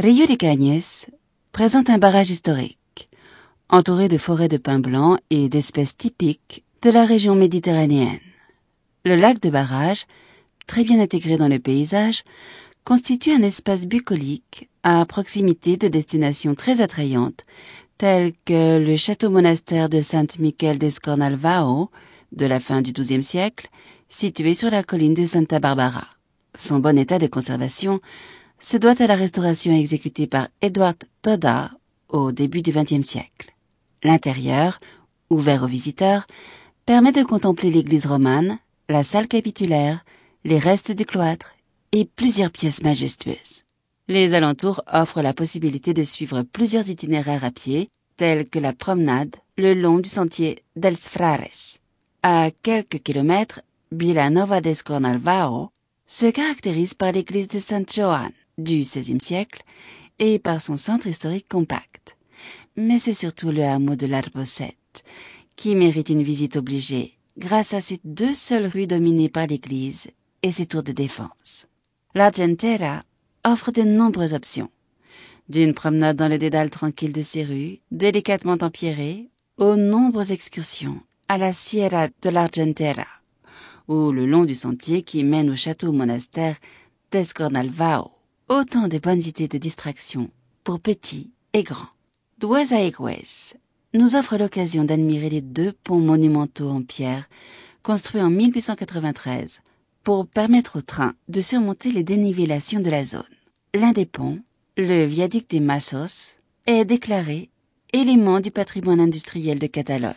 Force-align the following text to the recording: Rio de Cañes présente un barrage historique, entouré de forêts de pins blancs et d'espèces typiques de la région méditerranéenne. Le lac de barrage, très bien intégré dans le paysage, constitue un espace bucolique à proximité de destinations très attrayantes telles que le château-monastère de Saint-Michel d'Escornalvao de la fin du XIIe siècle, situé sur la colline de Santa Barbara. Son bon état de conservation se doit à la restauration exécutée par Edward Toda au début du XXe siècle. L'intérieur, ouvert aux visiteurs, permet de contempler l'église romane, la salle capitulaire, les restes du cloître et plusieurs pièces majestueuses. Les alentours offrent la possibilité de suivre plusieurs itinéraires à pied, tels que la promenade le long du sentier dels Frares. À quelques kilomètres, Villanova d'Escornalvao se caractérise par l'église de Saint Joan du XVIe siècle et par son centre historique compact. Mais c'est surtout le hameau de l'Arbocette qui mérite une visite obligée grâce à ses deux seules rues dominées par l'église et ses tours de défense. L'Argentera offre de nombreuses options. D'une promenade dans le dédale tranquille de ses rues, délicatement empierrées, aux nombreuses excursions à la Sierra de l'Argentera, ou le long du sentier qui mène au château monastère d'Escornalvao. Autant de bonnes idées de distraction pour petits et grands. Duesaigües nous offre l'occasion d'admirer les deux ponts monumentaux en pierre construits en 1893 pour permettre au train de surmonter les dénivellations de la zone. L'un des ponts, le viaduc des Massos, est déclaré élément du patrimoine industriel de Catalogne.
Rio 0.00 0.26
de 0.26 0.36
Cañes 0.36 1.08
présente 1.50 1.90
un 1.90 1.98
barrage 1.98 2.30
historique, 2.30 3.08
entouré 3.68 4.06
de 4.06 4.16
forêts 4.16 4.46
de 4.46 4.56
pins 4.56 4.78
blancs 4.78 5.18
et 5.28 5.48
d'espèces 5.48 5.96
typiques 5.96 6.62
de 6.82 6.90
la 6.90 7.04
région 7.04 7.34
méditerranéenne. 7.34 8.20
Le 9.04 9.16
lac 9.16 9.40
de 9.40 9.50
barrage, 9.50 10.06
très 10.68 10.84
bien 10.84 11.00
intégré 11.00 11.36
dans 11.36 11.48
le 11.48 11.58
paysage, 11.58 12.22
constitue 12.84 13.32
un 13.32 13.42
espace 13.42 13.88
bucolique 13.88 14.68
à 14.84 15.04
proximité 15.04 15.76
de 15.76 15.88
destinations 15.88 16.54
très 16.54 16.80
attrayantes 16.80 17.44
telles 17.96 18.34
que 18.44 18.78
le 18.78 18.96
château-monastère 18.96 19.88
de 19.88 20.00
Saint-Michel 20.00 20.78
d'Escornalvao 20.78 21.90
de 22.30 22.46
la 22.46 22.60
fin 22.60 22.82
du 22.82 22.92
XIIe 22.92 23.24
siècle, 23.24 23.68
situé 24.08 24.54
sur 24.54 24.70
la 24.70 24.84
colline 24.84 25.14
de 25.14 25.26
Santa 25.26 25.58
Barbara. 25.58 26.06
Son 26.54 26.78
bon 26.78 26.96
état 26.96 27.18
de 27.18 27.26
conservation 27.26 28.00
se 28.58 28.76
doit 28.76 29.00
à 29.00 29.06
la 29.06 29.14
restauration 29.14 29.72
exécutée 29.72 30.26
par 30.26 30.48
Edward 30.60 30.96
Toda 31.22 31.70
au 32.08 32.32
début 32.32 32.62
du 32.62 32.72
XXe 32.72 33.06
siècle. 33.06 33.54
L'intérieur, 34.02 34.80
ouvert 35.30 35.62
aux 35.62 35.68
visiteurs, 35.68 36.26
permet 36.86 37.12
de 37.12 37.22
contempler 37.22 37.70
l'église 37.70 38.06
romane, 38.06 38.58
la 38.88 39.02
salle 39.02 39.28
capitulaire, 39.28 40.04
les 40.44 40.58
restes 40.58 40.92
du 40.92 41.04
cloître 41.04 41.54
et 41.92 42.04
plusieurs 42.04 42.50
pièces 42.50 42.82
majestueuses. 42.82 43.64
Les 44.08 44.34
alentours 44.34 44.82
offrent 44.90 45.22
la 45.22 45.34
possibilité 45.34 45.92
de 45.92 46.04
suivre 46.04 46.42
plusieurs 46.42 46.88
itinéraires 46.88 47.44
à 47.44 47.50
pied, 47.50 47.90
tels 48.16 48.48
que 48.48 48.58
la 48.58 48.72
promenade 48.72 49.36
le 49.58 49.74
long 49.74 49.98
du 49.98 50.08
sentier 50.08 50.62
dels 50.76 50.96
Frares. 50.96 51.78
À 52.22 52.50
quelques 52.62 53.02
kilomètres, 53.02 53.60
Villanova 53.92 54.60
d'Escornalvao 54.60 55.70
se 56.06 56.26
caractérise 56.26 56.94
par 56.94 57.12
l'église 57.12 57.48
de 57.48 57.58
Saint 57.58 57.84
Joan 57.86 58.30
du 58.58 58.80
XVIe 58.80 59.20
siècle 59.20 59.62
et 60.18 60.38
par 60.38 60.60
son 60.60 60.76
centre 60.76 61.06
historique 61.06 61.48
compact. 61.48 62.16
Mais 62.76 62.98
c'est 62.98 63.14
surtout 63.14 63.50
le 63.50 63.64
hameau 63.64 63.96
de 63.96 64.06
l'Arbocette 64.06 65.04
qui 65.56 65.74
mérite 65.74 66.10
une 66.10 66.22
visite 66.22 66.56
obligée 66.56 67.14
grâce 67.38 67.72
à 67.72 67.80
ses 67.80 68.00
deux 68.04 68.34
seules 68.34 68.66
rues 68.66 68.86
dominées 68.86 69.28
par 69.28 69.46
l'église 69.46 70.08
et 70.42 70.52
ses 70.52 70.66
tours 70.66 70.82
de 70.82 70.92
défense. 70.92 71.66
L'Argentera 72.14 73.04
offre 73.44 73.70
de 73.70 73.82
nombreuses 73.82 74.34
options. 74.34 74.70
D'une 75.48 75.72
promenade 75.72 76.16
dans 76.16 76.28
le 76.28 76.38
dédale 76.38 76.70
tranquille 76.70 77.12
de 77.12 77.22
ses 77.22 77.44
rues, 77.44 77.78
délicatement 77.90 78.58
empierrées, 78.60 79.28
aux 79.56 79.76
nombreuses 79.76 80.32
excursions 80.32 81.00
à 81.28 81.38
la 81.38 81.52
Sierra 81.52 82.08
de 82.22 82.30
l'Argentera, 82.30 83.06
ou 83.86 84.12
le 84.12 84.26
long 84.26 84.44
du 84.44 84.54
sentier 84.54 85.02
qui 85.02 85.24
mène 85.24 85.50
au 85.50 85.56
château 85.56 85.92
monastère 85.92 86.56
d'Escornalvao. 87.10 88.17
Autant 88.48 88.88
de 88.88 88.96
bonnes 88.96 89.20
idées 89.20 89.46
de 89.46 89.58
distraction 89.58 90.30
pour 90.64 90.80
petits 90.80 91.30
et 91.52 91.62
grands. 91.62 91.90
Duesaigües 92.38 93.54
nous 93.92 94.16
offre 94.16 94.38
l'occasion 94.38 94.84
d'admirer 94.84 95.28
les 95.28 95.42
deux 95.42 95.74
ponts 95.84 95.98
monumentaux 95.98 96.70
en 96.70 96.80
pierre 96.80 97.28
construits 97.82 98.22
en 98.22 98.30
1893 98.30 99.60
pour 100.02 100.26
permettre 100.26 100.78
au 100.78 100.80
train 100.80 101.12
de 101.28 101.42
surmonter 101.42 101.92
les 101.92 102.04
dénivellations 102.04 102.80
de 102.80 102.88
la 102.88 103.04
zone. 103.04 103.22
L'un 103.74 103.92
des 103.92 104.06
ponts, 104.06 104.38
le 104.78 105.04
viaduc 105.04 105.50
des 105.50 105.60
Massos, 105.60 106.38
est 106.64 106.86
déclaré 106.86 107.50
élément 107.92 108.40
du 108.40 108.50
patrimoine 108.50 109.00
industriel 109.00 109.58
de 109.58 109.66
Catalogne. 109.66 110.14